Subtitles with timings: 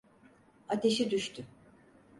[0.69, 1.45] Ateşi düştü.